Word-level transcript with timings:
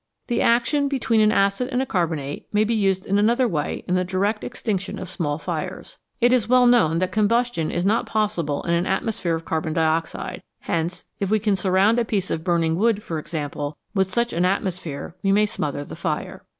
The 0.25 0.41
action 0.41 0.87
between 0.87 1.21
an 1.21 1.31
acid 1.31 1.69
and 1.71 1.79
a 1.79 1.85
carbonate 1.85 2.47
may 2.51 2.63
be 2.63 2.73
used 2.73 3.05
in 3.05 3.19
another 3.19 3.47
way 3.47 3.83
in 3.87 3.93
the 3.93 4.03
direct 4.03 4.43
extinction 4.43 4.97
of 4.97 5.11
small 5.11 5.37
fires. 5.37 5.99
It 6.19 6.33
is 6.33 6.49
well 6.49 6.65
known 6.65 6.97
that 6.97 7.11
combustion 7.11 7.69
is 7.69 7.85
not 7.85 8.07
possible 8.07 8.63
in 8.63 8.73
an 8.73 8.87
atmosphere 8.87 9.35
of 9.35 9.45
carbon 9.45 9.73
dioxide, 9.73 10.41
hence 10.61 11.03
if 11.19 11.29
we 11.29 11.37
can 11.37 11.55
surround 11.55 11.99
a 11.99 12.03
piece 12.03 12.31
of 12.31 12.43
burning 12.43 12.77
wood, 12.77 13.03
for 13.03 13.19
example, 13.19 13.77
with 13.93 14.11
such 14.11 14.33
an 14.33 14.41
atmos 14.43 14.79
phere, 14.79 15.15
we 15.21 15.31
may 15.31 15.45
smother 15.45 15.85
the 15.85 15.95
fire. 15.95 16.45